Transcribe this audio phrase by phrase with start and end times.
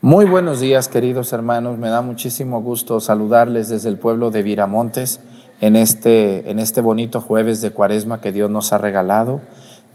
[0.00, 1.76] Muy buenos días, queridos hermanos.
[1.76, 5.18] Me da muchísimo gusto saludarles desde el pueblo de Viramontes
[5.60, 9.40] en este, en este bonito jueves de cuaresma que Dios nos ha regalado,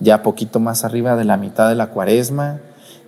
[0.02, 2.60] ya poquito más arriba de la mitad de la cuaresma.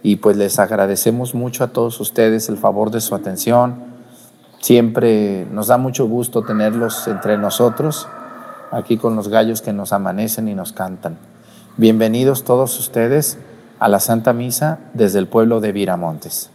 [0.03, 3.75] Y pues les agradecemos mucho a todos ustedes el favor de su atención.
[4.61, 8.07] Siempre nos da mucho gusto tenerlos entre nosotros,
[8.71, 11.17] aquí con los gallos que nos amanecen y nos cantan.
[11.75, 13.37] Bienvenidos todos ustedes
[13.79, 16.54] a la Santa Misa desde el pueblo de Viramontes.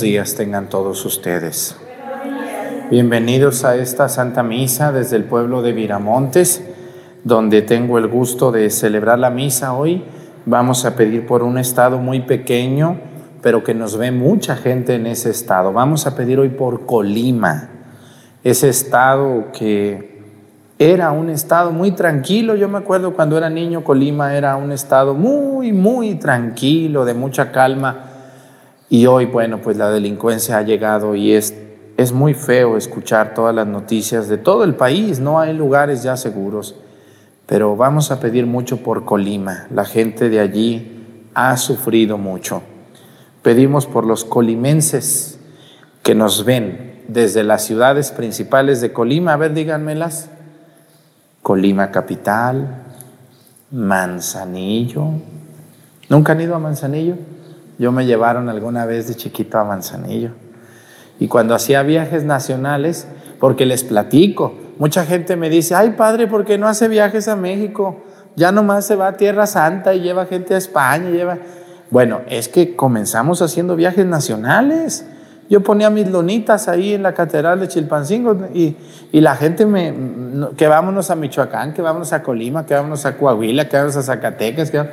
[0.00, 1.76] Días tengan todos ustedes.
[2.90, 6.62] Bienvenidos a esta Santa Misa desde el pueblo de Viramontes,
[7.24, 10.04] donde tengo el gusto de celebrar la misa hoy.
[10.44, 12.98] Vamos a pedir por un estado muy pequeño,
[13.42, 15.72] pero que nos ve mucha gente en ese estado.
[15.72, 17.70] Vamos a pedir hoy por Colima,
[18.44, 20.22] ese estado que
[20.78, 22.54] era un estado muy tranquilo.
[22.54, 27.50] Yo me acuerdo cuando era niño, Colima era un estado muy, muy tranquilo, de mucha
[27.50, 28.05] calma
[28.88, 31.54] y hoy, bueno, pues la delincuencia ha llegado y es,
[31.96, 36.16] es muy feo escuchar todas las noticias de todo el país, no hay lugares ya
[36.16, 36.76] seguros,
[37.46, 42.62] pero vamos a pedir mucho por Colima, la gente de allí ha sufrido mucho.
[43.42, 45.38] Pedimos por los colimenses
[46.02, 50.30] que nos ven desde las ciudades principales de Colima, a ver, díganmelas.
[51.42, 52.82] Colima capital,
[53.70, 55.10] Manzanillo.
[56.08, 57.16] ¿Nunca han ido a Manzanillo?
[57.78, 60.30] Yo me llevaron alguna vez de chiquito a Manzanillo.
[61.18, 63.06] Y cuando hacía viajes nacionales,
[63.40, 67.36] porque les platico, mucha gente me dice, ay padre, ¿por qué no hace viajes a
[67.36, 68.02] México?
[68.34, 71.38] Ya nomás se va a Tierra Santa y lleva gente a España, lleva...
[71.90, 75.06] Bueno, es que comenzamos haciendo viajes nacionales.
[75.48, 78.76] Yo ponía mis lonitas ahí en la catedral de Chilpancingo y,
[79.12, 79.94] y la gente me,
[80.56, 84.02] que vámonos a Michoacán, que vámonos a Colima, que vámonos a Coahuila, que vámonos a
[84.02, 84.84] Zacatecas, que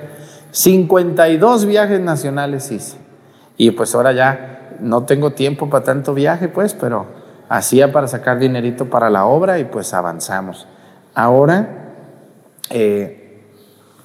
[0.54, 2.98] 52 viajes nacionales hice.
[3.58, 7.08] Y pues ahora ya no tengo tiempo para tanto viaje, pues, pero
[7.50, 10.68] hacía para sacar dinerito para la obra y pues avanzamos.
[11.16, 11.96] Ahora,
[12.70, 13.42] eh,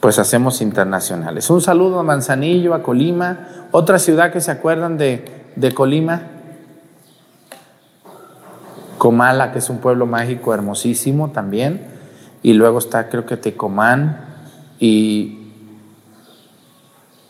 [0.01, 1.51] pues hacemos internacionales.
[1.51, 5.25] Un saludo a Manzanillo, a Colima, otra ciudad que se acuerdan de,
[5.55, 6.23] de Colima.
[8.97, 11.87] Comala, que es un pueblo mágico hermosísimo también.
[12.43, 14.25] Y luego está, creo que Tecomán
[14.79, 15.38] y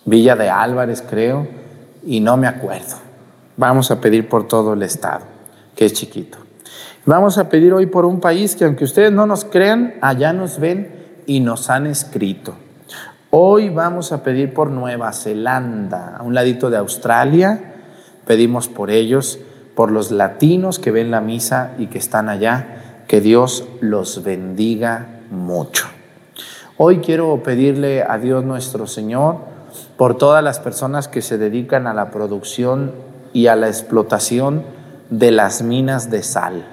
[0.09, 1.47] Villa de Álvarez, creo,
[2.03, 2.97] y no me acuerdo.
[3.59, 5.27] Vamos a pedir por todo el estado,
[5.77, 6.39] que es chiquito.
[7.05, 10.59] Vamos a pedir hoy por un país que aunque ustedes no nos crean, allá nos
[10.59, 12.55] ven y nos han escrito.
[13.29, 17.75] Hoy vamos a pedir por Nueva Zelanda, a un ladito de Australia.
[18.27, 19.39] Pedimos por ellos,
[19.75, 25.21] por los latinos que ven la misa y que están allá, que Dios los bendiga
[25.31, 25.87] mucho.
[26.79, 29.58] Hoy quiero pedirle a Dios nuestro Señor
[29.99, 32.93] por todas las personas que se dedican a la producción
[33.33, 34.63] y a la explotación
[35.11, 36.67] de las minas de sal.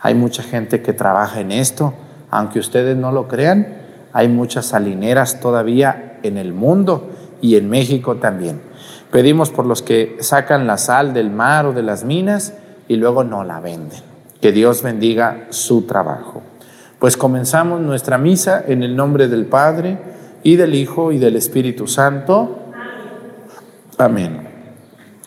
[0.00, 1.94] Hay mucha gente que trabaja en esto,
[2.30, 3.76] aunque ustedes no lo crean,
[4.12, 7.10] hay muchas salineras todavía en el mundo
[7.40, 8.62] y en México también.
[9.10, 12.54] Pedimos por los que sacan la sal del mar o de las minas
[12.86, 13.98] y luego no la venden.
[14.40, 16.42] Que Dios bendiga su trabajo.
[17.00, 21.86] Pues comenzamos nuestra misa en el nombre del Padre y del Hijo y del Espíritu
[21.86, 22.58] Santo.
[23.98, 24.48] Amén.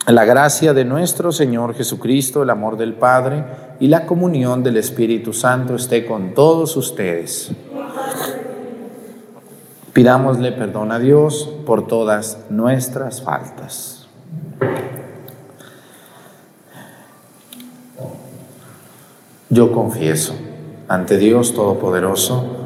[0.06, 3.44] La gracia de nuestro Señor Jesucristo, el amor del Padre
[3.80, 7.50] y la comunión del Espíritu Santo esté con todos ustedes.
[9.92, 14.06] Pidámosle perdón a Dios por todas nuestras faltas.
[19.48, 20.34] Yo confieso
[20.86, 22.65] ante Dios Todopoderoso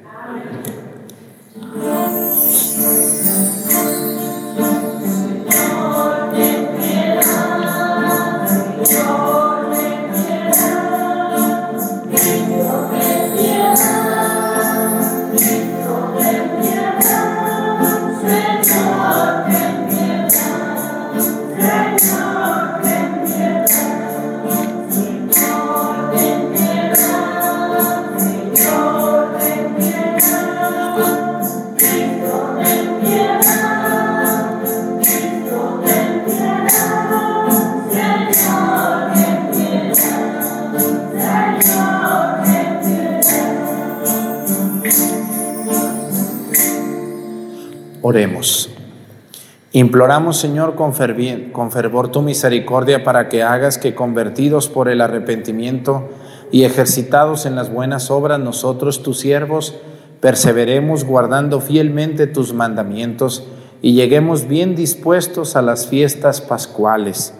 [49.73, 56.09] Imploramos, Señor, con, fervor tu misericordia para que hagas que convertidos por el arrepentimiento
[56.51, 59.77] y ejercitados en las buenas obras, nosotros, tus siervos,
[60.19, 63.45] perseveremos guardando fielmente tus mandamientos
[63.81, 67.33] y lleguemos bien dispuestos a las fiestas pascuales.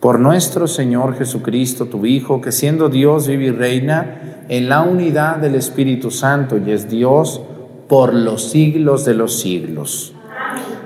[0.00, 5.36] Por nuestro Señor Jesucristo, tu Hijo, que siendo Dios vive y reina en la unidad
[5.36, 7.42] del Espíritu Santo y es Dios
[7.88, 10.13] por los siglos de los siglos.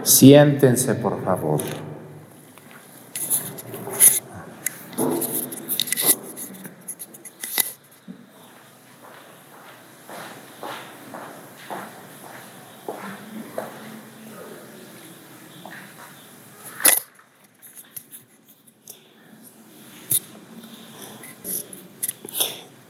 [0.08, 1.60] Siéntense, por favor.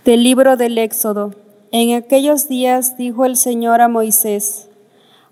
[0.04, 1.34] Del libro del Éxodo.
[1.72, 4.67] En aquellos días dijo el Señor a Moisés,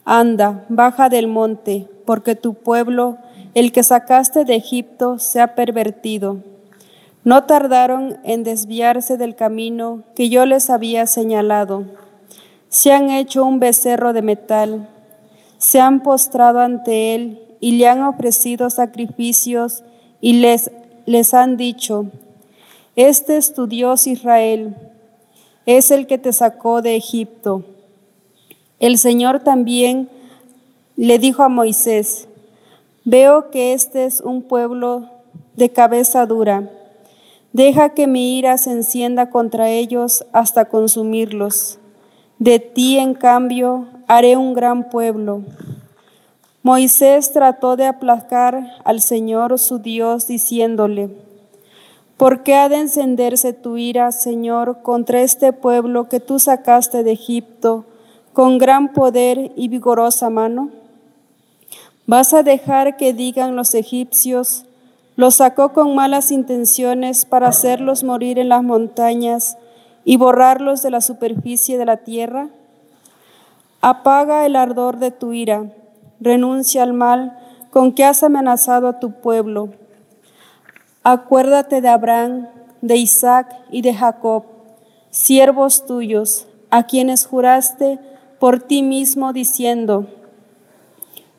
[0.09, 3.19] Anda, baja del monte, porque tu pueblo,
[3.55, 6.45] el que sacaste de Egipto, se ha pervertido.
[7.25, 11.87] No tardaron en desviarse del camino que yo les había señalado.
[12.69, 14.89] Se han hecho un becerro de metal,
[15.59, 19.83] se han postrado ante él y le han ofrecido sacrificios
[20.21, 20.71] y les,
[21.05, 22.07] les han dicho,
[22.95, 24.77] Este es tu Dios Israel,
[25.67, 27.65] es el que te sacó de Egipto.
[28.78, 30.11] El Señor también
[30.97, 32.28] le dijo a Moisés,
[33.04, 35.09] veo que este es un pueblo
[35.54, 36.71] de cabeza dura.
[37.54, 41.78] Deja que mi ira se encienda contra ellos hasta consumirlos.
[42.38, 45.42] De ti, en cambio, haré un gran pueblo.
[46.62, 51.09] Moisés trató de aplacar al Señor su Dios, diciéndole,
[52.18, 57.12] ¿por qué ha de encenderse tu ira, Señor, contra este pueblo que tú sacaste de
[57.12, 57.87] Egipto?
[58.37, 60.69] Con gran poder y vigorosa mano?
[62.07, 64.66] ¿Vas a dejar que digan los egipcios,
[65.16, 69.57] los sacó con malas intenciones para hacerlos morir en las montañas
[70.05, 72.50] y borrarlos de la superficie de la tierra?
[73.81, 75.73] Apaga el ardor de tu ira,
[76.21, 77.38] renuncia al mal
[77.71, 79.71] con que has amenazado a tu pueblo.
[81.05, 82.49] Acuérdate de Abraham,
[82.83, 84.45] de Isaac y de Jacob,
[85.09, 87.99] siervos tuyos, a quienes juraste
[88.38, 90.07] por ti mismo diciendo,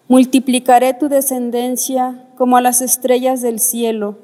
[0.07, 4.17] multiplicaré tu descendencia como a las estrellas del cielo,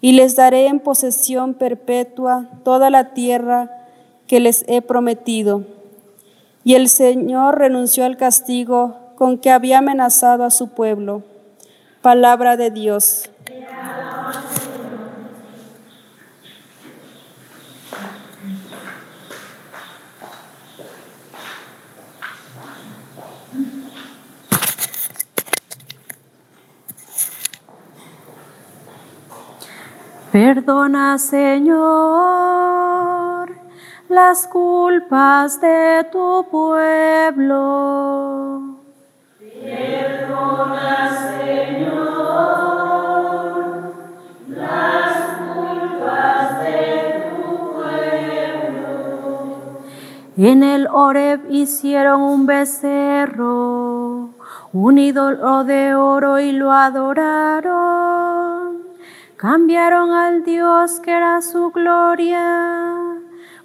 [0.00, 3.88] y les daré en posesión perpetua toda la tierra
[4.26, 5.64] que les he prometido.
[6.64, 11.22] Y el Señor renunció al castigo con que había amenazado a su pueblo.
[12.02, 13.30] Palabra de Dios.
[30.32, 31.76] Perdona, Señor,
[34.08, 37.54] las culpas de tu pueblo.
[39.62, 42.34] Perdona, Señor,
[44.48, 48.90] las culpas de tu pueblo.
[50.36, 54.30] En el Oreb hicieron un becerro,
[54.72, 58.15] un ídolo de oro y lo adoraron
[59.36, 62.96] cambiaron al Dios que era su gloria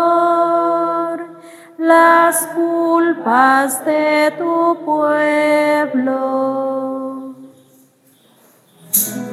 [1.84, 6.63] las culpas de tu pueblo.
[8.94, 9.33] Thank you.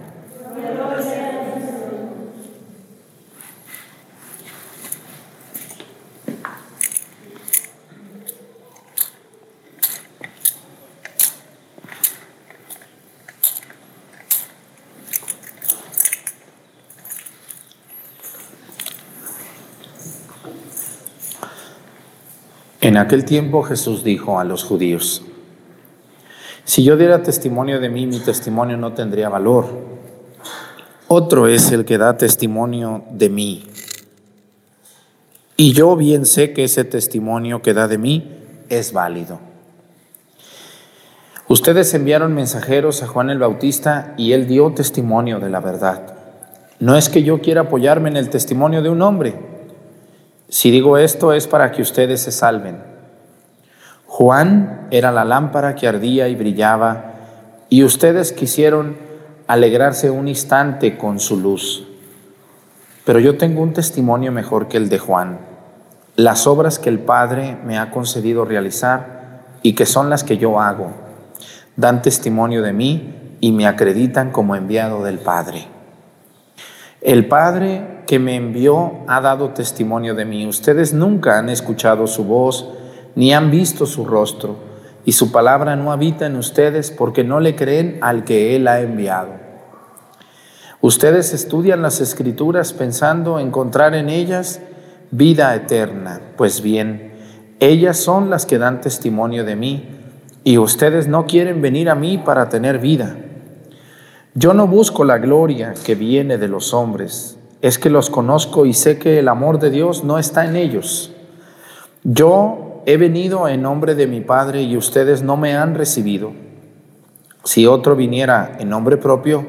[22.91, 25.21] En aquel tiempo Jesús dijo a los judíos,
[26.65, 29.65] si yo diera testimonio de mí, mi testimonio no tendría valor.
[31.07, 33.65] Otro es el que da testimonio de mí.
[35.55, 38.29] Y yo bien sé que ese testimonio que da de mí
[38.67, 39.39] es válido.
[41.47, 46.13] Ustedes enviaron mensajeros a Juan el Bautista y él dio testimonio de la verdad.
[46.81, 49.50] No es que yo quiera apoyarme en el testimonio de un hombre
[50.51, 52.83] si digo esto es para que ustedes se salven.
[54.05, 57.13] Juan era la lámpara que ardía y brillaba,
[57.69, 58.97] y ustedes quisieron
[59.47, 61.87] alegrarse un instante con su luz.
[63.05, 65.39] Pero yo tengo un testimonio mejor que el de Juan.
[66.17, 70.59] Las obras que el Padre me ha concedido realizar y que son las que yo
[70.59, 70.91] hago,
[71.77, 75.65] dan testimonio de mí y me acreditan como enviado del Padre.
[76.99, 80.47] El Padre que me envió ha dado testimonio de mí.
[80.47, 82.67] Ustedes nunca han escuchado su voz
[83.15, 84.55] ni han visto su rostro,
[85.05, 88.79] y su palabra no habita en ustedes porque no le creen al que Él ha
[88.81, 89.33] enviado.
[90.79, 94.61] Ustedes estudian las escrituras pensando encontrar en ellas
[95.11, 96.21] vida eterna.
[96.37, 97.13] Pues bien,
[97.59, 99.89] ellas son las que dan testimonio de mí,
[100.43, 103.15] y ustedes no quieren venir a mí para tener vida.
[104.33, 108.73] Yo no busco la gloria que viene de los hombres, es que los conozco y
[108.73, 111.11] sé que el amor de Dios no está en ellos.
[112.03, 116.33] Yo he venido en nombre de mi Padre y ustedes no me han recibido.
[117.43, 119.45] Si otro viniera en nombre propio,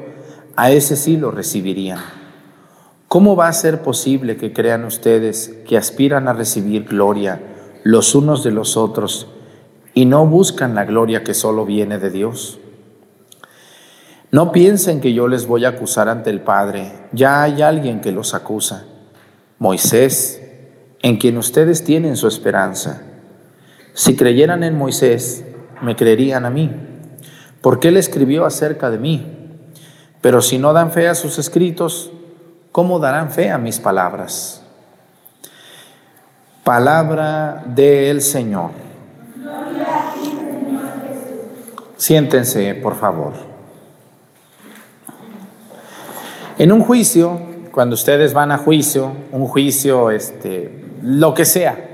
[0.55, 1.99] a ese sí lo recibirían.
[3.07, 7.41] ¿Cómo va a ser posible que crean ustedes que aspiran a recibir gloria
[7.83, 9.27] los unos de los otros
[9.93, 12.59] y no buscan la gloria que solo viene de Dios?
[14.33, 16.91] No piensen que yo les voy a acusar ante el Padre.
[17.11, 18.83] Ya hay alguien que los acusa.
[19.59, 20.41] Moisés,
[21.03, 23.03] en quien ustedes tienen su esperanza.
[23.93, 25.45] Si creyeran en Moisés,
[25.83, 26.71] me creerían a mí,
[27.61, 29.23] porque él escribió acerca de mí.
[30.19, 32.11] Pero si no dan fe a sus escritos,
[32.71, 34.63] ¿cómo darán fe a mis palabras?
[36.63, 38.71] Palabra del Señor.
[41.97, 43.52] Siéntense, por favor.
[46.59, 47.39] En un juicio,
[47.71, 51.89] cuando ustedes van a juicio, un juicio, este, lo que sea,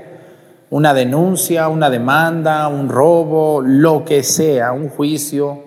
[0.68, 5.64] una denuncia, una demanda, un robo, lo que sea, un juicio,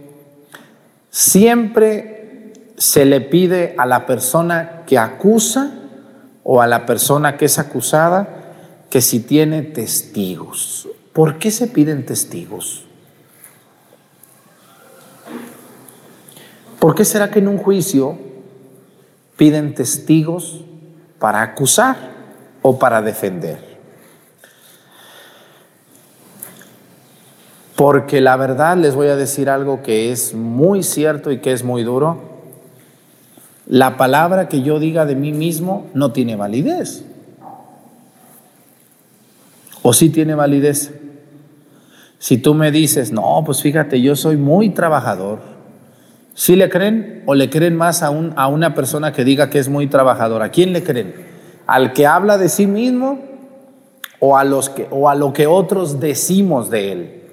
[1.09, 5.73] siempre se le pide a la persona que acusa
[6.43, 8.27] o a la persona que es acusada
[8.91, 10.87] que si tiene testigos.
[11.13, 12.85] ¿Por qué se piden testigos?
[16.77, 18.22] ¿Por qué será que en un juicio
[19.37, 20.61] piden testigos
[21.19, 21.97] para acusar
[22.61, 23.73] o para defender.
[27.75, 31.63] Porque la verdad les voy a decir algo que es muy cierto y que es
[31.63, 32.33] muy duro.
[33.65, 37.03] La palabra que yo diga de mí mismo no tiene validez.
[39.81, 40.93] ¿O sí tiene validez?
[42.19, 45.39] Si tú me dices, no, pues fíjate, yo soy muy trabajador,
[46.35, 49.59] ¿Sí le creen o le creen más a, un, a una persona que diga que
[49.59, 50.45] es muy trabajadora?
[50.45, 51.13] ¿A quién le creen?
[51.67, 53.19] ¿Al que habla de sí mismo
[54.19, 57.23] o a, los que, o a lo que otros decimos de él?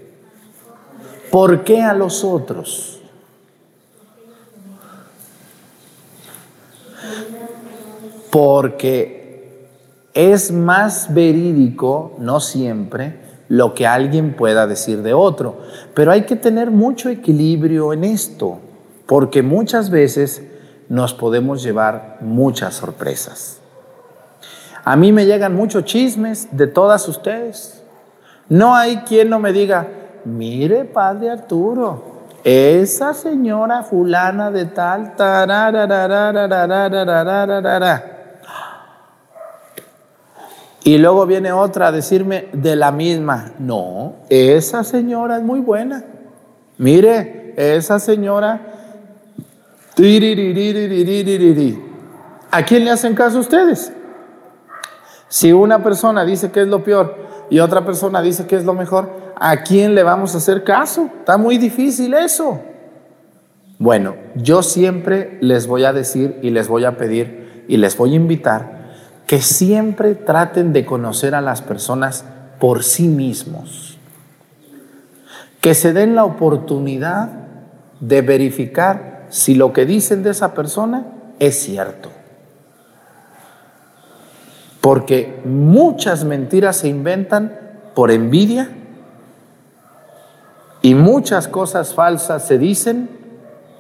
[1.31, 3.01] ¿Por qué a los otros?
[8.31, 9.67] Porque
[10.13, 15.59] es más verídico, no siempre, lo que alguien pueda decir de otro.
[15.95, 18.61] Pero hay que tener mucho equilibrio en esto
[19.11, 20.41] porque muchas veces
[20.89, 23.59] nos podemos llevar muchas sorpresas.
[24.85, 27.83] A mí me llegan muchos chismes de todas ustedes.
[28.49, 29.89] No hay quien no me diga,
[30.25, 32.05] mire, padre Arturo,
[32.45, 35.15] esa señora fulana de tal,
[40.85, 46.05] y luego viene otra a decirme de la misma, no, esa señora es muy buena.
[46.79, 48.71] Mire, esa señora
[52.51, 53.93] ¿A quién le hacen caso ustedes?
[55.29, 57.17] Si una persona dice que es lo peor
[57.51, 61.09] y otra persona dice que es lo mejor, ¿a quién le vamos a hacer caso?
[61.21, 62.61] Está muy difícil eso.
[63.79, 68.13] Bueno, yo siempre les voy a decir y les voy a pedir y les voy
[68.13, 68.81] a invitar
[69.27, 72.25] que siempre traten de conocer a las personas
[72.59, 73.99] por sí mismos.
[75.61, 77.31] Que se den la oportunidad
[78.01, 81.07] de verificar si lo que dicen de esa persona
[81.39, 82.11] es cierto.
[84.81, 87.59] Porque muchas mentiras se inventan
[87.95, 88.71] por envidia
[90.83, 93.09] y muchas cosas falsas se dicen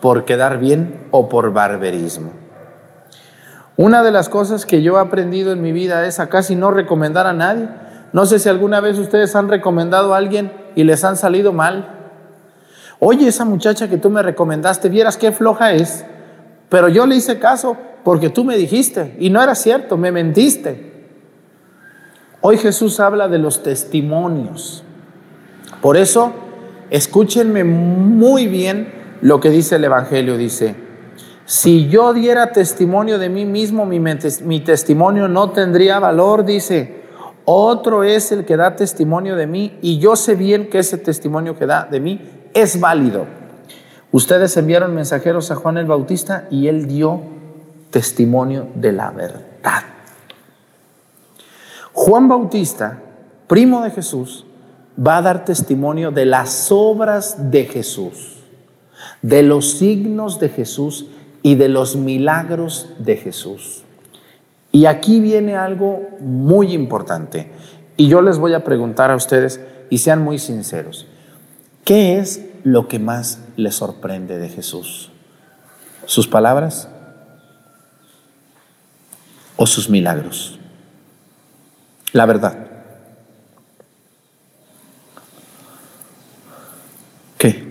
[0.00, 2.32] por quedar bien o por barberismo.
[3.76, 6.70] Una de las cosas que yo he aprendido en mi vida es a casi no
[6.70, 7.68] recomendar a nadie.
[8.12, 11.99] No sé si alguna vez ustedes han recomendado a alguien y les han salido mal.
[13.02, 16.04] Oye, esa muchacha que tú me recomendaste, vieras qué floja es,
[16.68, 20.90] pero yo le hice caso porque tú me dijiste y no era cierto, me mentiste.
[22.42, 24.84] Hoy Jesús habla de los testimonios.
[25.80, 26.32] Por eso,
[26.90, 30.36] escúchenme muy bien lo que dice el Evangelio.
[30.36, 30.74] Dice,
[31.46, 37.00] Si yo diera testimonio de mí mismo, mi, testimonio no tendría valor, dice.
[37.46, 41.58] Otro es el que da testimonio de mí y yo sé bien que ese testimonio
[41.58, 43.26] que da de mí es válido.
[44.12, 47.22] Ustedes enviaron mensajeros a Juan el Bautista y él dio
[47.90, 49.84] testimonio de la verdad.
[51.92, 53.00] Juan Bautista,
[53.46, 54.46] primo de Jesús,
[54.98, 58.38] va a dar testimonio de las obras de Jesús,
[59.22, 61.06] de los signos de Jesús
[61.42, 63.84] y de los milagros de Jesús.
[64.72, 67.50] Y aquí viene algo muy importante.
[67.96, 69.60] Y yo les voy a preguntar a ustedes,
[69.90, 71.06] y sean muy sinceros,
[71.84, 75.10] ¿qué es lo que más les sorprende de Jesús?
[76.06, 76.88] ¿Sus palabras
[79.56, 80.58] o sus milagros?
[82.12, 82.66] La verdad.
[87.38, 87.70] ¿Qué?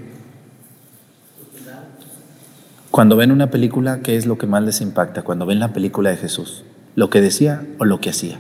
[2.92, 5.22] Cuando ven una película, ¿qué es lo que más les impacta?
[5.22, 6.64] Cuando ven la película de Jesús,
[6.96, 8.40] ¿lo que decía o lo que hacía?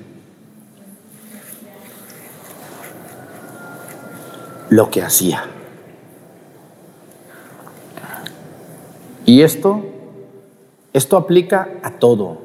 [4.70, 5.44] Lo que hacía.
[9.30, 9.86] Y esto,
[10.92, 12.40] esto aplica a todo.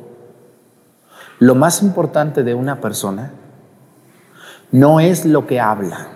[1.39, 3.33] Lo más importante de una persona
[4.71, 6.09] no es lo que habla,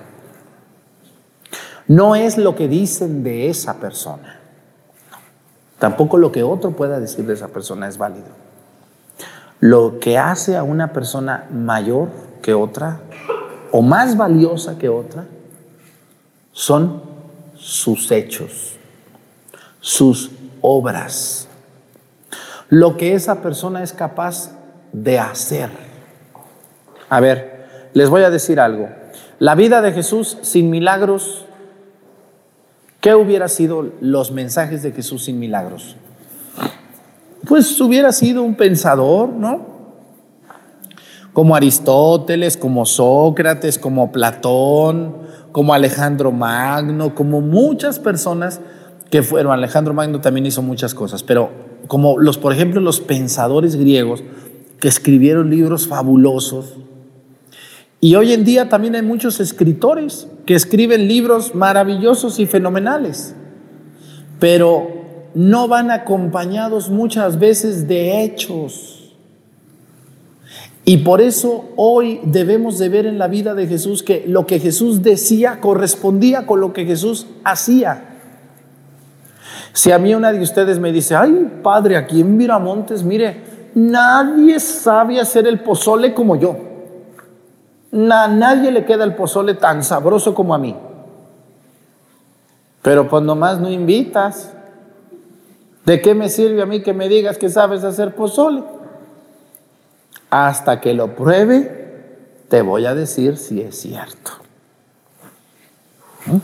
[1.86, 4.40] no es lo que dicen de esa persona,
[5.78, 8.28] tampoco lo que otro pueda decir de esa persona es válido.
[9.60, 12.10] Lo que hace a una persona mayor
[12.42, 13.00] que otra
[13.72, 15.24] o más valiosa que otra
[16.52, 17.02] son
[17.54, 18.76] sus hechos,
[19.80, 21.48] sus obras,
[22.68, 24.50] lo que esa persona es capaz
[24.92, 25.70] de hacer.
[27.08, 28.88] A ver, les voy a decir algo.
[29.38, 31.46] La vida de Jesús sin milagros,
[33.00, 35.96] ¿qué hubiera sido los mensajes de Jesús sin milagros?
[37.46, 39.78] Pues hubiera sido un pensador, ¿no?
[41.32, 45.16] Como Aristóteles, como Sócrates, como Platón,
[45.52, 48.60] como Alejandro Magno, como muchas personas
[49.10, 49.52] que fueron.
[49.52, 51.50] Alejandro Magno también hizo muchas cosas, pero
[51.86, 54.22] como los, por ejemplo, los pensadores griegos,
[54.80, 56.74] que escribieron libros fabulosos.
[58.00, 63.34] Y hoy en día también hay muchos escritores que escriben libros maravillosos y fenomenales,
[64.38, 64.88] pero
[65.34, 69.14] no van acompañados muchas veces de hechos.
[70.84, 74.58] Y por eso hoy debemos de ver en la vida de Jesús que lo que
[74.58, 78.07] Jesús decía correspondía con lo que Jesús hacía.
[79.72, 84.58] Si a mí una de ustedes me dice, ay padre, aquí en Miramontes, mire, Nadie
[84.58, 86.56] sabe hacer el pozole como yo.
[87.92, 90.76] A nadie le queda el pozole tan sabroso como a mí.
[92.82, 94.52] Pero cuando más no invitas,
[95.84, 98.64] ¿de qué me sirve a mí que me digas que sabes hacer pozole?
[100.28, 102.06] Hasta que lo pruebe,
[102.48, 104.32] te voy a decir si es cierto.
[106.26, 106.36] ¿Mm?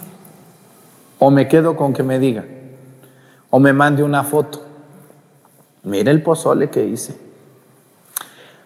[1.18, 2.44] O me quedo con que me diga,
[3.54, 4.64] o me mande una foto.
[5.84, 7.16] Mira el pozole que hice.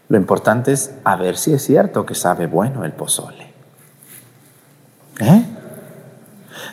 [0.08, 3.52] Lo importante es a ver si es cierto que sabe bueno el pozole.
[5.20, 5.44] ¿Eh?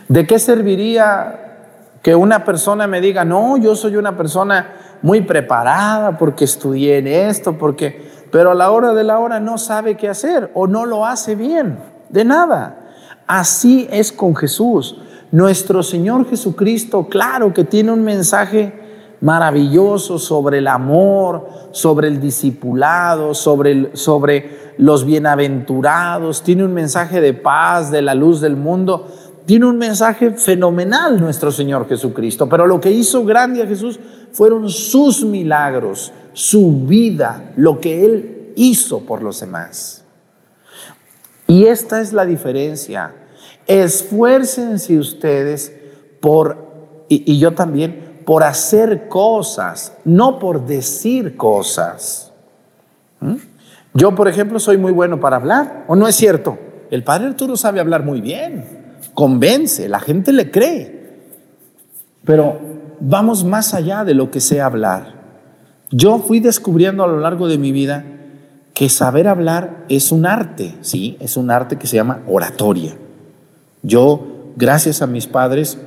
[0.08, 1.58] ¿De qué serviría
[2.02, 7.08] que una persona me diga, no, yo soy una persona muy preparada porque estudié en
[7.08, 10.86] esto, porque, pero a la hora de la hora no sabe qué hacer o no
[10.86, 11.80] lo hace bien?
[12.08, 12.78] De nada.
[13.28, 15.02] Así es con Jesús.
[15.32, 18.74] Nuestro Señor Jesucristo, claro que tiene un mensaje
[19.22, 23.92] maravilloso sobre el amor, sobre el discipulado, sobre,
[24.78, 29.08] los bienaventurados, tiene un mensaje de paz, de la luz del mundo,
[29.46, 34.00] tiene un mensaje fenomenal nuestro Señor Jesucristo, pero lo que hizo grande a Jesús
[34.32, 40.04] fueron sus milagros, su vida, lo que Él hizo por los demás.
[41.48, 43.14] Y esta es la diferencia.
[43.68, 45.76] Esfuércense ustedes
[46.20, 52.32] por, y, yo también, por hacer cosas, no por decir cosas.
[53.20, 53.36] ¿Mm?
[53.94, 56.58] Yo, por ejemplo, soy muy bueno para hablar, ¿o no es cierto?
[56.92, 60.96] El padre Arturo sabe hablar muy bien, convence, la gente le cree.
[62.26, 62.60] Pero
[63.00, 65.16] vamos más allá de lo que sé hablar.
[65.92, 68.04] Yo fui descubriendo a lo largo de mi vida
[68.74, 72.98] que saber hablar es un arte, sí, es un arte que se llama oratoria.
[73.86, 75.78] Yo, gracias a mis padres,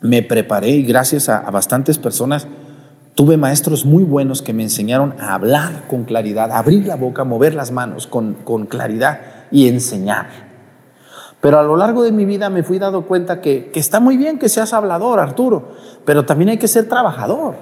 [0.00, 2.46] me preparé y gracias a, bastantes personas
[3.16, 7.24] tuve maestros muy buenos que me enseñaron a hablar con claridad, a abrir la boca,
[7.24, 9.18] mover las manos con, con claridad
[9.50, 10.28] y enseñar.
[11.40, 14.16] Pero a lo largo de mi vida me fui dando cuenta que, que, está muy
[14.16, 15.70] bien que seas hablador, Arturo,
[16.04, 17.56] pero también hay que ser trabajador.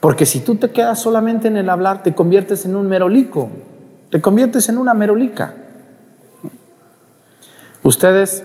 [0.00, 3.48] Porque si tú te quedas solamente en el hablar, te conviertes en un merolico,
[4.10, 5.67] te conviertes en una merolica.
[7.82, 8.44] Ustedes,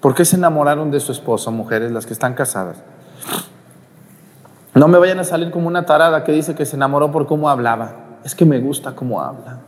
[0.00, 2.78] ¿por qué se enamoraron de su esposo, mujeres, las que están casadas?
[4.74, 7.48] No me vayan a salir como una tarada que dice que se enamoró por cómo
[7.48, 8.18] hablaba.
[8.24, 9.60] Es que me gusta cómo habla.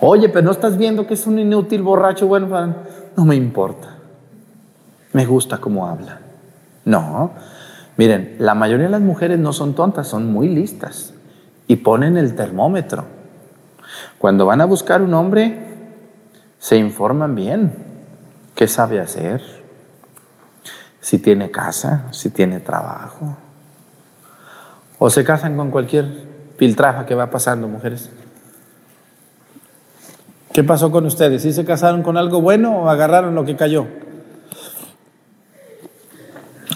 [0.00, 2.26] Oye, pero no estás viendo que es un inútil borracho.
[2.26, 2.74] Bueno,
[3.16, 3.96] no me importa.
[5.12, 6.20] Me gusta cómo habla.
[6.84, 7.32] No.
[7.96, 11.12] Miren, la mayoría de las mujeres no son tontas, son muy listas
[11.66, 13.04] y ponen el termómetro.
[14.18, 15.69] Cuando van a buscar un hombre,
[16.60, 17.72] se informan bien
[18.54, 19.42] qué sabe hacer,
[21.00, 23.36] si tiene casa, si tiene trabajo.
[24.98, 26.06] O se casan con cualquier
[26.58, 28.10] filtrafa que va pasando, mujeres.
[30.52, 31.42] ¿Qué pasó con ustedes?
[31.42, 33.86] ¿Sí se casaron con algo bueno o agarraron lo que cayó?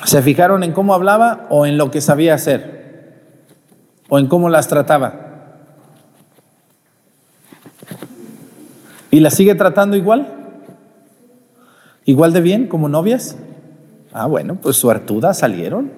[0.05, 3.21] ¿Se fijaron en cómo hablaba o en lo que sabía hacer?
[4.09, 5.34] ¿O en cómo las trataba?
[9.15, 10.27] ¿Y las sigue tratando igual?
[12.05, 13.37] ¿Igual de bien como novias?
[14.13, 15.93] Ah, bueno, pues suertudas salieron.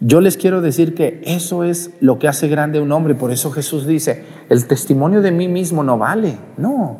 [0.00, 3.14] Yo les quiero decir que eso es lo que hace grande a un hombre.
[3.14, 6.36] Por eso Jesús dice, el testimonio de mí mismo no vale.
[6.56, 6.96] No.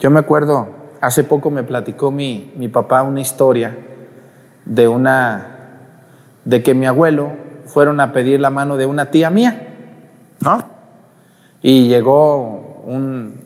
[0.00, 0.66] Yo me acuerdo,
[1.00, 3.78] hace poco me platicó mi, mi papá una historia
[4.64, 5.46] de una,
[6.44, 7.30] de que mi abuelo
[7.66, 9.68] fueron a pedir la mano de una tía mía,
[10.40, 10.64] ¿no?
[11.62, 13.45] Y llegó un,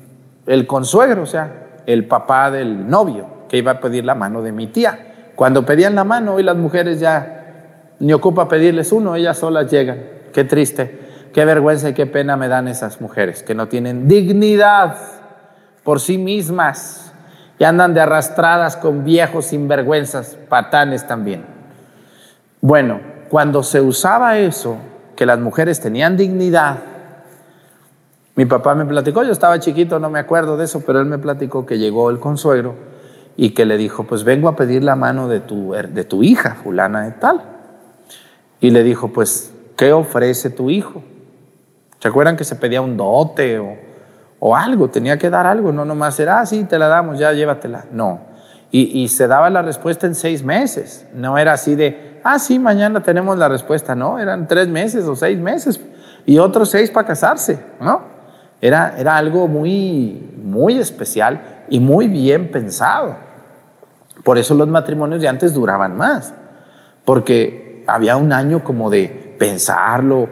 [0.50, 4.50] el consuegro, o sea, el papá del novio, que iba a pedir la mano de
[4.50, 5.30] mi tía.
[5.36, 10.02] Cuando pedían la mano, hoy las mujeres ya ni ocupa pedirles uno, ellas solas llegan.
[10.32, 14.96] Qué triste, qué vergüenza y qué pena me dan esas mujeres que no tienen dignidad
[15.84, 17.12] por sí mismas
[17.56, 21.44] y andan de arrastradas con viejos sinvergüenzas, patanes también.
[22.60, 24.78] Bueno, cuando se usaba eso,
[25.14, 26.78] que las mujeres tenían dignidad,
[28.40, 31.18] mi papá me platicó, yo estaba chiquito, no me acuerdo de eso, pero él me
[31.18, 32.74] platicó que llegó el consuegro
[33.36, 36.54] y que le dijo, pues vengo a pedir la mano de tu, de tu hija,
[36.54, 37.42] fulana de tal.
[38.58, 41.02] Y le dijo, pues, ¿qué ofrece tu hijo?
[41.98, 43.76] ¿Se acuerdan que se pedía un dote o,
[44.38, 44.88] o algo?
[44.88, 47.84] Tenía que dar algo, no nomás era, ah, sí, te la damos, ya llévatela.
[47.92, 48.20] No.
[48.70, 51.06] Y, y, se daba la respuesta en seis meses.
[51.12, 53.94] No era así de, ah, sí, mañana tenemos la respuesta.
[53.94, 55.78] No, eran tres meses o seis meses
[56.24, 58.18] y otros seis para casarse, ¿no?
[58.60, 63.16] Era, era algo muy, muy especial y muy bien pensado.
[64.24, 66.34] Por eso los matrimonios de antes duraban más,
[67.04, 70.28] porque había un año como de pensarlo,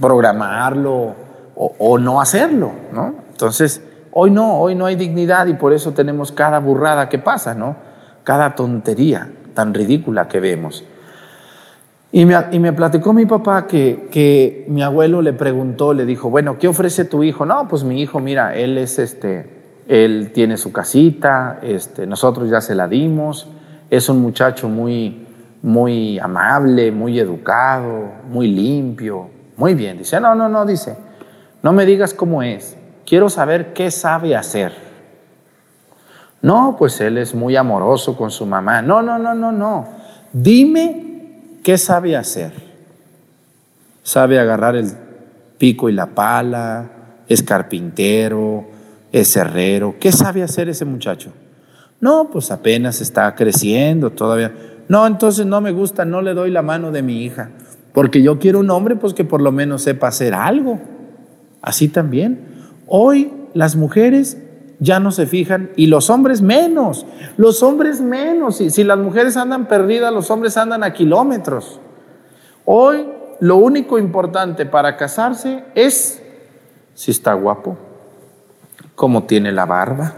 [0.00, 1.14] programarlo
[1.54, 3.16] o, no hacerlo, ¿no?
[3.30, 7.54] Entonces, hoy no, hoy no hay dignidad y por eso tenemos cada burrada que pasa,
[7.54, 7.76] ¿no?
[8.24, 10.84] Cada tontería tan ridícula que vemos.
[12.12, 16.28] Y me, y me platicó mi papá que, que, mi abuelo le preguntó, le dijo,
[16.28, 17.46] bueno, ¿qué ofrece tu hijo?
[17.46, 19.48] No, pues mi hijo, mira, él es este,
[19.86, 23.48] él tiene su casita, este, nosotros ya se la dimos,
[23.88, 25.24] es un muchacho muy,
[25.62, 29.98] muy amable, muy educado, muy limpio, muy bien.
[29.98, 30.96] Dice, no, no, no, dice,
[31.62, 34.72] no me digas cómo es, quiero saber qué sabe hacer.
[36.42, 38.80] No, pues él es muy amoroso con su mamá.
[38.80, 39.88] No, no, no, no, no.
[40.32, 41.09] Dime
[41.70, 42.50] qué sabe hacer.
[44.02, 44.90] Sabe agarrar el
[45.56, 46.90] pico y la pala,
[47.28, 48.64] es carpintero,
[49.12, 49.94] es herrero.
[50.00, 51.32] ¿Qué sabe hacer ese muchacho?
[52.00, 54.52] No, pues apenas está creciendo todavía.
[54.88, 57.50] No, entonces no me gusta, no le doy la mano de mi hija,
[57.92, 60.80] porque yo quiero un hombre pues que por lo menos sepa hacer algo.
[61.62, 62.48] Así también.
[62.88, 64.38] Hoy las mujeres
[64.80, 68.60] ya no se fijan y los hombres menos, los hombres menos.
[68.60, 71.78] Y si las mujeres andan perdidas, los hombres andan a kilómetros.
[72.64, 73.06] Hoy
[73.38, 76.22] lo único importante para casarse es
[76.94, 77.78] si está guapo,
[78.94, 80.14] cómo tiene la barba,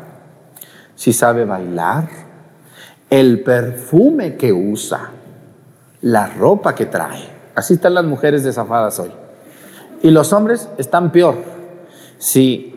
[0.95, 2.09] si sabe bailar
[3.11, 5.11] el perfume que usa,
[6.01, 7.29] la ropa que trae.
[7.55, 9.11] Así están las mujeres desafadas hoy.
[10.03, 11.37] Y los hombres están peor.
[12.17, 12.72] Si,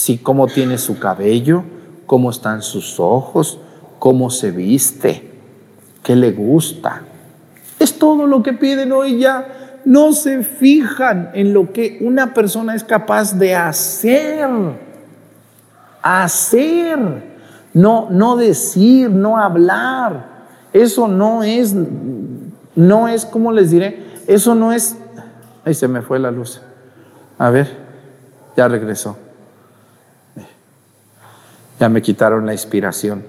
[0.00, 1.62] si cómo tiene su cabello,
[2.06, 3.58] cómo están sus ojos,
[3.98, 5.30] cómo se viste,
[6.02, 7.02] qué le gusta.
[7.78, 9.80] Es todo lo que piden hoy ya.
[9.84, 14.48] No se fijan en lo que una persona es capaz de hacer.
[16.00, 16.98] Hacer
[17.74, 20.46] no, no decir, no hablar.
[20.72, 21.76] Eso no es,
[22.74, 24.02] no es, ¿cómo les diré?
[24.26, 24.96] Eso no es,
[25.62, 26.62] ahí se me fue la luz.
[27.36, 27.68] A ver,
[28.56, 29.18] ya regresó.
[31.80, 33.24] Ya me quitaron la inspiración.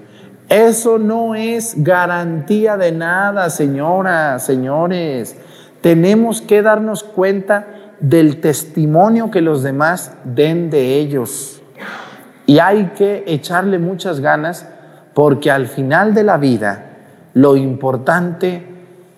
[0.50, 5.36] Eso no es garantía de nada, señoras, señores.
[5.80, 11.62] Tenemos que darnos cuenta del testimonio que los demás den de ellos.
[12.44, 14.68] Y hay que echarle muchas ganas
[15.14, 16.98] porque al final de la vida
[17.32, 18.66] lo importante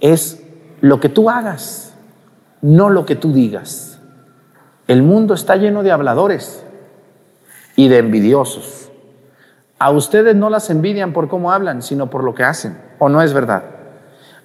[0.01, 0.45] es
[0.81, 1.93] lo que tú hagas,
[2.63, 3.99] no lo que tú digas.
[4.87, 6.65] El mundo está lleno de habladores
[7.75, 8.84] y de envidiosos.
[9.85, 13.21] A ustedes no las envidian por cómo hablan, sino por lo que hacen, ¿o no
[13.21, 13.65] es verdad?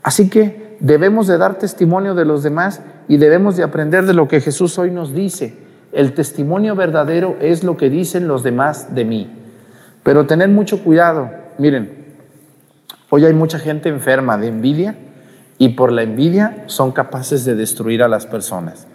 [0.04, 4.28] Así que debemos de dar testimonio de los demás y debemos de aprender de lo
[4.28, 5.58] que Jesús hoy nos dice.
[5.94, 9.32] El testimonio verdadero es lo que dicen los demás de mí.
[10.04, 11.32] Pero tener mucho cuidado.
[11.58, 12.18] Miren,
[13.10, 14.98] hoy hay mucha gente enferma de envidia
[15.58, 18.88] y por la envidia son capaces de destruir a las personas.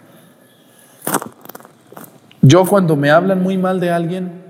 [2.43, 4.44] Yo cuando me hablan muy mal de alguien,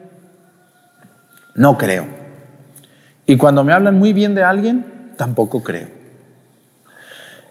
[1.55, 2.05] no creo.
[3.25, 5.87] Y cuando me hablan muy bien de alguien, tampoco creo.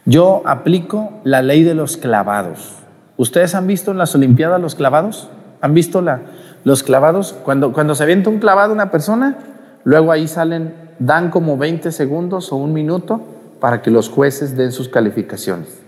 [0.04, 2.76] Yo aplico la ley de los clavados.
[3.16, 5.30] ¿Ustedes han visto en las Olimpiadas los clavados?
[5.62, 6.20] ¿Han visto la,
[6.64, 7.32] los clavados?
[7.32, 9.38] Cuando, cuando se avienta un clavado una persona,
[9.84, 13.22] luego ahí salen, dan como 20 segundos o un minuto
[13.60, 15.80] para que los jueces den sus calificaciones.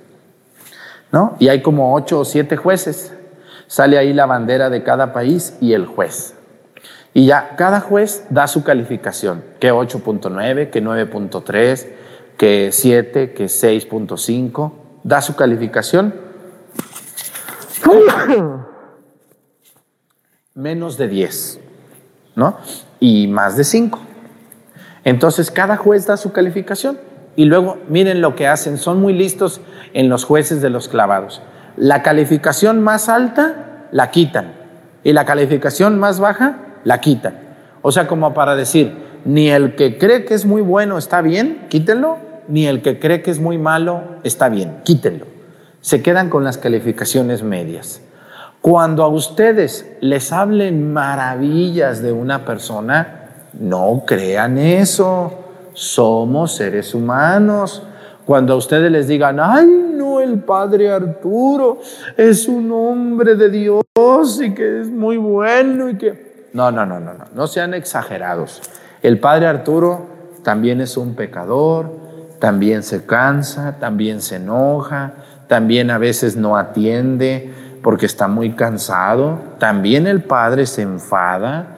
[1.13, 1.37] ¿No?
[1.39, 3.13] Y hay como 8 o 7 jueces.
[3.67, 6.36] Sale ahí la bandera de cada país y el juez.
[7.17, 11.87] Y ya cada juez da su calificación, que 8.9, que 9.3,
[12.37, 16.15] que 7, que 6.5, da su calificación.
[20.55, 21.61] Menos de 10,
[22.35, 22.59] ¿no?
[23.01, 23.99] Y más de 5.
[25.05, 26.99] Entonces cada juez da su calificación.
[27.35, 29.63] Y luego miren lo que hacen, son muy listos
[29.95, 31.41] en los jueces de los clavados.
[31.79, 34.53] La calificación más alta la quitan
[35.03, 37.35] y la calificación más baja la quitan.
[37.83, 38.95] O sea, como para decir,
[39.25, 43.23] ni el que cree que es muy bueno está bien, quítenlo, ni el que cree
[43.23, 45.27] que es muy malo está bien, quítenlo.
[45.81, 48.01] Se quedan con las calificaciones medias.
[48.61, 55.33] Cuando a ustedes les hablen maravillas de una persona, no crean eso.
[55.73, 57.83] Somos seres humanos.
[58.25, 61.81] Cuando a ustedes les digan, ay, no, el padre Arturo
[62.17, 63.83] es un hombre de Dios
[64.41, 66.26] y que es muy bueno y que...
[66.57, 68.63] No, no, no, no, no, no sean exagerados.
[69.03, 70.07] El padre Arturo
[70.43, 71.93] también es un pecador,
[72.39, 75.13] también se cansa, también se enoja,
[75.49, 81.77] también a veces no atiende porque está muy cansado, también el padre se enfada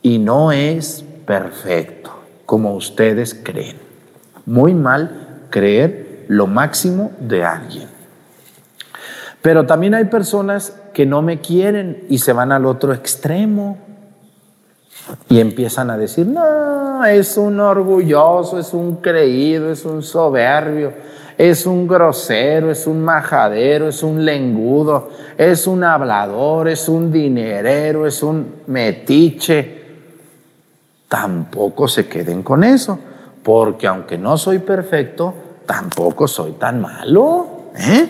[0.00, 2.10] y no es perfecto
[2.46, 3.76] como ustedes creen.
[4.46, 7.88] Muy mal creer lo máximo de alguien.
[9.42, 13.84] Pero también hay personas que no me quieren y se van al otro extremo
[15.28, 20.92] y empiezan a decir, no, es un orgulloso, es un creído, es un soberbio,
[21.38, 28.06] es un grosero, es un majadero, es un lengudo, es un hablador, es un dinerero,
[28.06, 29.84] es un metiche.
[31.08, 32.98] Tampoco se queden con eso,
[33.42, 35.34] porque aunque no soy perfecto,
[35.66, 37.46] tampoco soy tan malo.
[37.76, 38.08] ¿eh?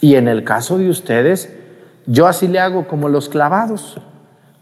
[0.00, 1.52] Y en el caso de ustedes,
[2.06, 4.00] yo así le hago como los clavados.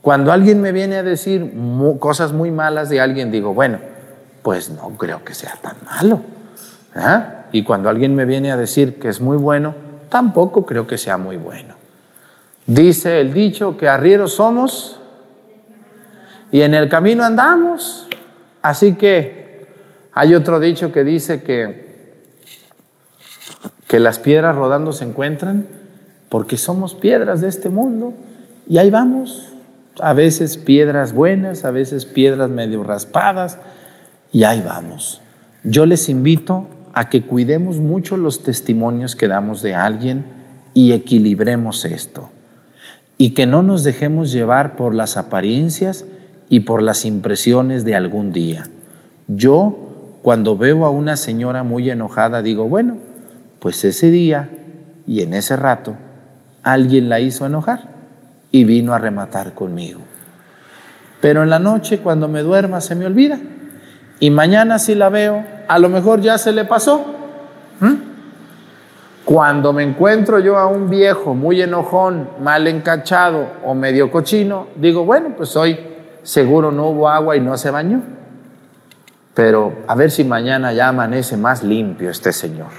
[0.07, 1.53] Cuando alguien me viene a decir
[1.99, 3.81] cosas muy malas de alguien, digo, bueno,
[4.41, 6.21] pues no creo que sea tan malo.
[7.51, 9.75] Y cuando alguien me viene a decir que es muy bueno,
[10.09, 11.75] tampoco creo que sea muy bueno.
[12.69, 15.01] Dice el dicho que arrieros somos
[16.53, 18.07] y en el camino andamos.
[18.63, 19.67] Así que
[20.13, 22.15] hay otro dicho que dice que,
[23.89, 25.67] que las piedras rodando se encuentran
[26.29, 28.15] porque somos piedras de este mundo
[28.69, 29.56] y ahí vamos
[30.01, 33.59] a veces piedras buenas, a veces piedras medio raspadas,
[34.33, 35.21] y ahí vamos.
[35.65, 40.25] Yo les invito a que cuidemos mucho los testimonios que damos de alguien
[40.75, 42.31] y equilibremos esto.
[43.19, 46.05] Y que no nos dejemos llevar por las apariencias
[46.49, 48.69] y por las impresiones de algún día.
[49.27, 52.99] Yo, cuando veo a una señora muy enojada, digo, bueno,
[53.59, 54.51] pues ese día
[55.07, 55.97] y en ese rato
[56.63, 57.96] alguien la hizo enojar
[58.57, 60.01] y vino a rematar conmigo.
[61.21, 63.39] Pero en la noche, cuando me duerma, se me olvida.
[64.19, 67.05] Y mañana si la veo, a lo mejor ya se le pasó.
[67.81, 67.95] ¿Mm?
[69.27, 75.05] Cuando me encuentro yo a un viejo muy enojón, mal encachado o medio cochino, digo,
[75.05, 75.79] bueno, pues hoy
[76.23, 78.01] seguro no hubo agua y no se bañó.
[79.35, 82.71] Pero a ver si mañana ya amanece más limpio este señor.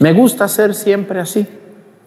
[0.00, 1.46] Me gusta ser siempre así,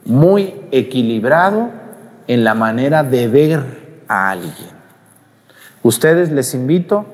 [0.04, 1.83] muy equilibrado
[2.28, 4.70] en la manera de ver a alguien.
[5.82, 7.06] Ustedes les invito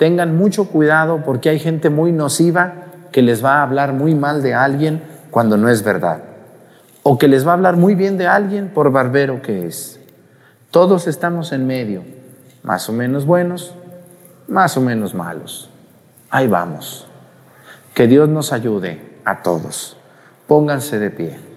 [0.00, 2.72] tengan mucho cuidado porque hay gente muy nociva
[3.12, 6.22] que les va a hablar muy mal de alguien cuando no es verdad.
[7.02, 10.00] O que les va a hablar muy bien de alguien por barbero que es.
[10.70, 12.02] Todos estamos en medio,
[12.62, 13.74] más o menos buenos,
[14.48, 15.68] más o menos malos.
[16.30, 17.06] Ahí vamos.
[17.92, 19.98] Que Dios nos ayude a todos.
[20.46, 21.49] Pónganse de pie.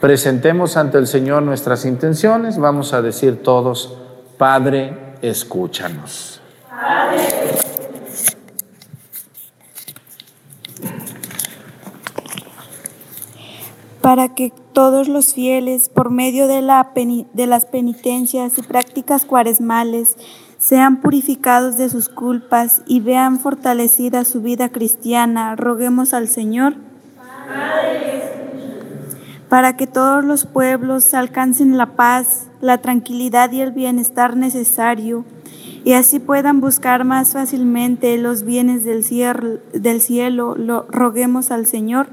[0.00, 2.58] Presentemos ante el Señor nuestras intenciones.
[2.58, 3.98] Vamos a decir todos,
[4.38, 6.40] Padre, escúchanos.
[14.00, 20.16] para que todos los fieles, por medio de, la de, las penitencias y prácticas cuaresmales,
[20.58, 26.74] sean purificados de sus culpas y vean fortalecida su vida cristiana, roguemos al Señor.
[29.50, 35.24] Para que todos los pueblos alcancen la paz, la tranquilidad y el bienestar necesario,
[35.84, 42.10] y así puedan buscar más fácilmente los bienes del cielo, lo, roguemos al Señor.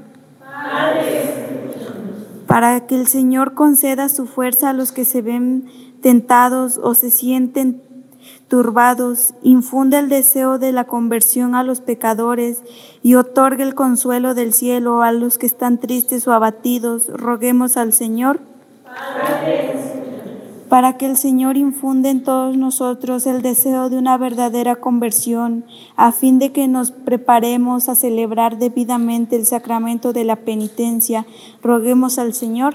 [2.48, 5.66] Para que el Señor conceda su fuerza a los que se ven
[6.02, 7.82] tentados o se sienten
[8.48, 12.62] turbados, infunde el deseo de la conversión a los pecadores
[13.02, 17.08] y otorgue el consuelo del cielo a los que están tristes o abatidos.
[17.08, 18.40] Roguemos al Señor.
[20.68, 25.64] Para que el Señor infunde en todos nosotros el deseo de una verdadera conversión,
[25.96, 31.24] a fin de que nos preparemos a celebrar debidamente el sacramento de la penitencia.
[31.62, 32.74] Roguemos al Señor.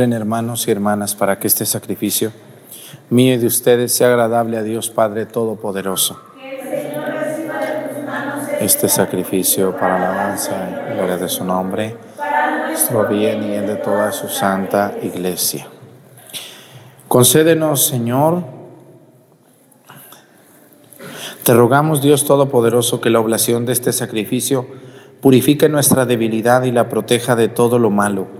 [0.00, 2.32] Hermanos y hermanas para que este sacrificio
[3.10, 6.18] mío y de ustedes sea agradable a Dios Padre Todopoderoso.
[8.60, 10.52] Este sacrificio para la alabanza
[10.90, 11.96] y gloria de su nombre,
[12.68, 15.66] nuestro bien y el de toda su santa iglesia.
[17.06, 18.44] Concédenos, Señor,
[21.42, 24.66] te rogamos, Dios Todopoderoso, que la oblación de este sacrificio
[25.20, 28.39] purifique nuestra debilidad y la proteja de todo lo malo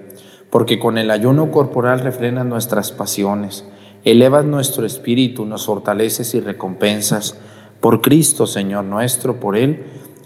[0.51, 3.65] porque con el ayuno corporal refrenas nuestras pasiones,
[4.03, 7.37] elevas nuestro espíritu, nos fortaleces y recompensas.
[7.79, 9.85] Por Cristo, Señor nuestro, por Él,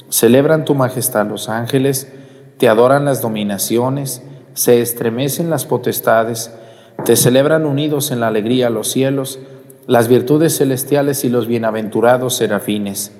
[0.09, 2.11] celebran tu majestad los ángeles,
[2.57, 4.23] te adoran las dominaciones,
[4.55, 6.51] se estremecen las potestades,
[7.05, 9.39] te celebran unidos en la alegría los cielos,
[9.85, 13.11] las virtudes celestiales y los bienaventurados serafines.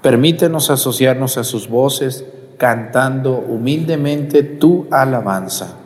[0.00, 2.24] Permítenos asociarnos a sus voces,
[2.56, 5.85] cantando humildemente tu alabanza.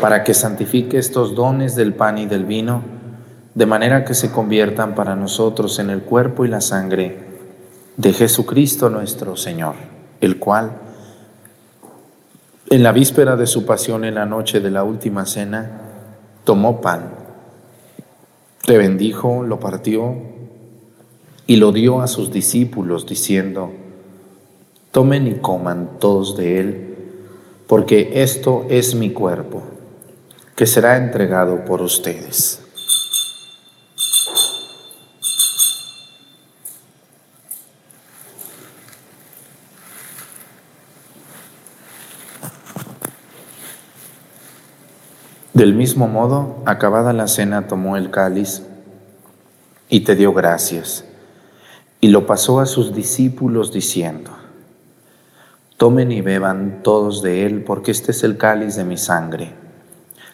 [0.00, 2.82] para que santifique estos dones del pan y del vino,
[3.54, 7.18] de manera que se conviertan para nosotros en el cuerpo y la sangre
[7.98, 9.74] de Jesucristo nuestro Señor,
[10.22, 10.72] el cual,
[12.70, 15.82] en la víspera de su pasión, en la noche de la última cena,
[16.44, 17.10] tomó pan,
[18.64, 20.14] te bendijo, lo partió
[21.46, 23.70] y lo dio a sus discípulos, diciendo,
[24.92, 26.96] tomen y coman todos de él,
[27.66, 29.62] porque esto es mi cuerpo
[30.60, 32.60] que será entregado por ustedes.
[45.54, 48.62] Del mismo modo, acabada la cena, tomó el cáliz
[49.88, 51.06] y te dio gracias,
[52.02, 54.30] y lo pasó a sus discípulos diciendo,
[55.78, 59.59] Tomen y beban todos de él, porque este es el cáliz de mi sangre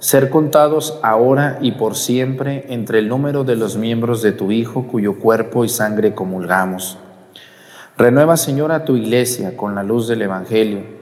[0.00, 4.88] ser contados ahora y por siempre entre el número de los miembros de tu Hijo,
[4.88, 6.98] cuyo cuerpo y sangre comulgamos.
[7.96, 11.00] Renueva, Señor, a tu iglesia con la luz del Evangelio,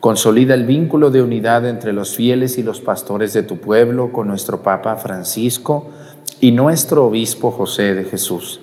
[0.00, 4.28] Consolida el vínculo de unidad entre los fieles y los pastores de tu pueblo con
[4.28, 5.88] nuestro Papa Francisco
[6.40, 8.60] y nuestro Obispo José de Jesús.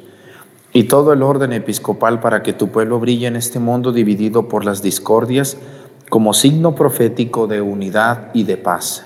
[0.72, 4.64] Y todo el orden episcopal para que tu pueblo brille en este mundo dividido por
[4.64, 5.58] las discordias
[6.10, 9.06] como signo profético de unidad y de paz.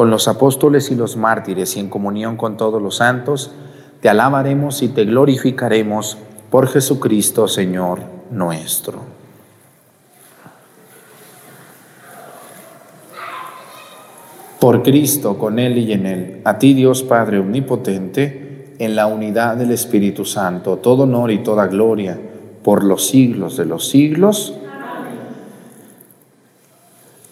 [0.00, 3.50] con los apóstoles y los mártires y en comunión con todos los santos,
[4.00, 6.16] te alabaremos y te glorificaremos
[6.48, 7.98] por Jesucristo, Señor
[8.30, 9.00] nuestro.
[14.58, 19.58] Por Cristo, con Él y en Él, a ti Dios Padre Omnipotente, en la unidad
[19.58, 22.18] del Espíritu Santo, todo honor y toda gloria
[22.62, 24.54] por los siglos de los siglos.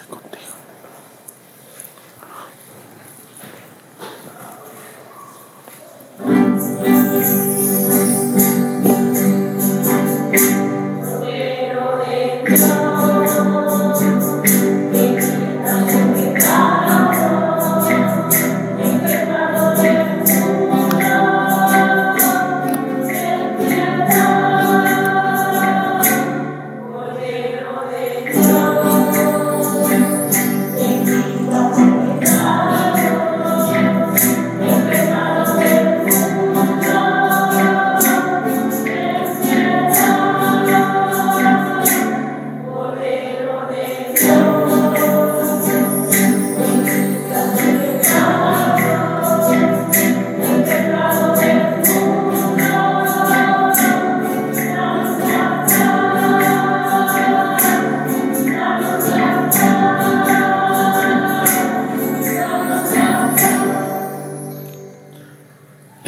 [0.00, 0.21] 50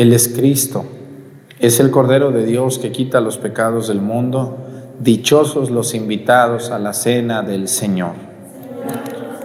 [0.05, 0.85] Él es Cristo,
[1.59, 4.59] es el Cordero de Dios que quita los pecados del mundo.
[5.01, 8.13] Dichosos los invitados a la cena del Señor.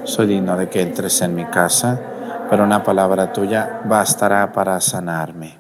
[0.04, 1.98] Soy digno de que entres en mi casa,
[2.50, 5.59] pero una palabra tuya bastará para sanarme.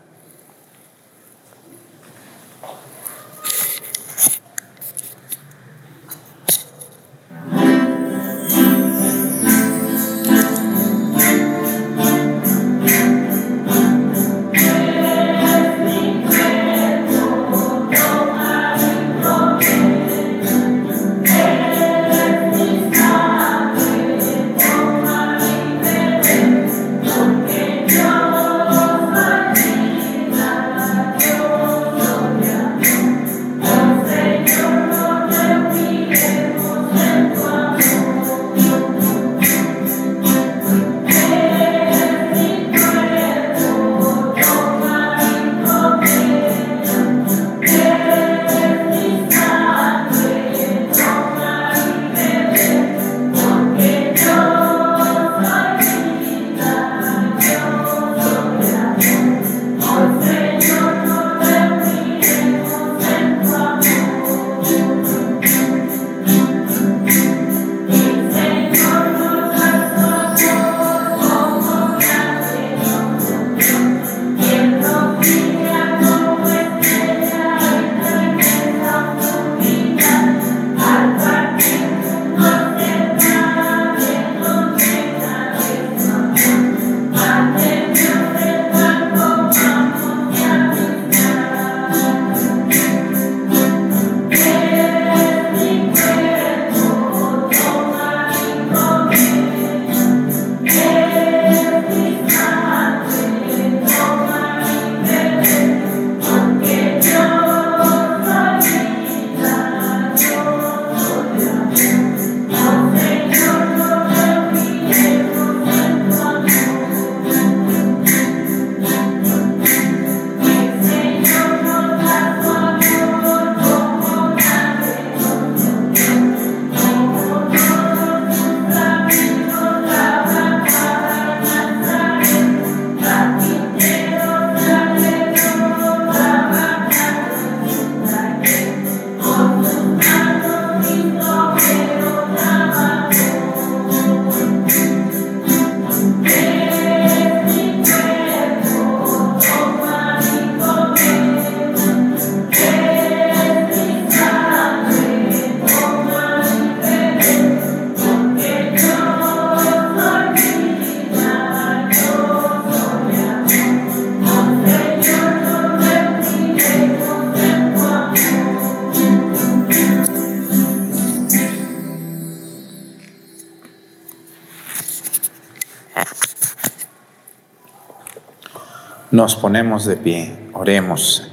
[179.12, 181.32] Nos ponemos de pie, oremos.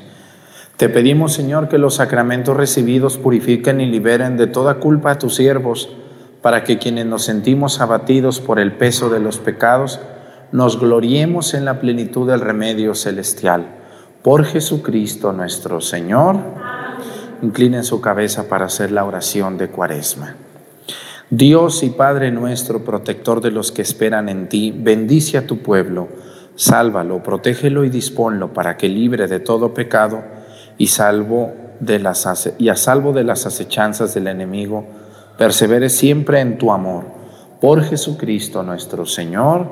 [0.78, 5.34] Te pedimos, Señor, que los sacramentos recibidos purifiquen y liberen de toda culpa a tus
[5.34, 5.90] siervos,
[6.40, 10.00] para que quienes nos sentimos abatidos por el peso de los pecados,
[10.52, 13.66] nos gloriemos en la plenitud del remedio celestial.
[14.22, 16.38] Por Jesucristo nuestro Señor.
[17.42, 20.36] Inclinen su cabeza para hacer la oración de Cuaresma.
[21.28, 26.08] Dios y Padre nuestro, protector de los que esperan en ti, bendice a tu pueblo
[26.56, 30.24] Sálvalo, protégelo y disponlo para que libre de todo pecado
[30.78, 34.86] y, salvo de las, y a salvo de las acechanzas del enemigo,
[35.36, 37.04] persevere siempre en tu amor.
[37.60, 39.68] Por Jesucristo nuestro Señor.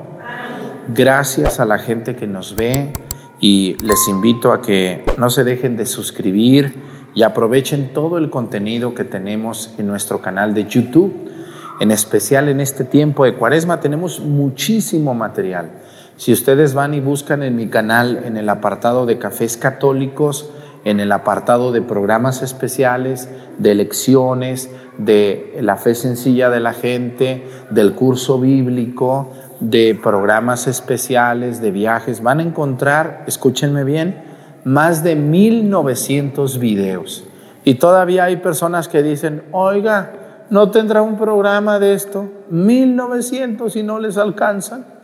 [0.87, 2.93] Gracias a la gente que nos ve
[3.39, 6.75] y les invito a que no se dejen de suscribir
[7.15, 11.31] y aprovechen todo el contenido que tenemos en nuestro canal de YouTube.
[11.79, 15.71] En especial en este tiempo de cuaresma tenemos muchísimo material.
[16.17, 20.49] Si ustedes van y buscan en mi canal, en el apartado de cafés católicos,
[20.85, 27.45] en el apartado de programas especiales, de lecciones, de la fe sencilla de la gente,
[27.69, 34.23] del curso bíblico, de programas especiales, de viajes, van a encontrar, escúchenme bien,
[34.63, 37.25] más de 1900 videos.
[37.65, 40.13] Y todavía hay personas que dicen, oiga,
[40.49, 42.29] ¿no tendrá un programa de esto?
[42.51, 44.94] 1900 y no les alcanzan.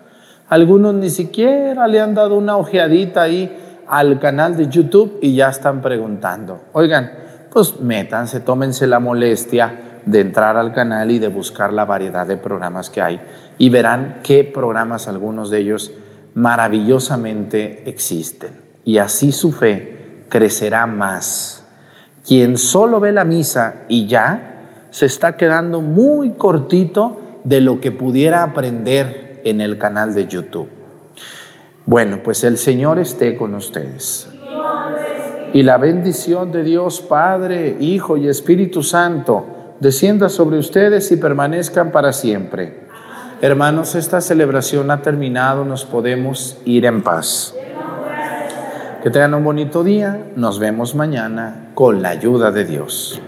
[0.52, 5.48] Algunos ni siquiera le han dado una ojeadita ahí al canal de YouTube y ya
[5.48, 6.64] están preguntando.
[6.74, 7.10] Oigan,
[7.54, 12.36] pues métanse, tómense la molestia de entrar al canal y de buscar la variedad de
[12.36, 13.22] programas que hay
[13.58, 15.94] y verán qué programas algunos de ellos
[16.34, 18.52] maravillosamente existen.
[18.84, 21.64] Y así su fe crecerá más.
[22.28, 27.94] Quien solo ve la misa y ya se está quedando muy cortito de lo que
[27.94, 30.70] pudiera aprender en el canal de YouTube.
[31.86, 34.30] Bueno, pues el Señor esté con ustedes.
[35.54, 39.46] Y la bendición de Dios Padre, Hijo y Espíritu Santo
[39.80, 42.82] descienda sobre ustedes y permanezcan para siempre.
[43.42, 47.56] Hermanos, esta celebración ha terminado, nos podemos ir en paz.
[49.02, 53.20] Que tengan un bonito día, nos vemos mañana con la ayuda de Dios.